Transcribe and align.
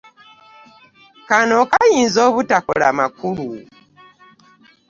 Kano 1.29 1.57
kayinza 1.71 2.19
obutakola 2.29 2.87
makulu. 2.97 3.49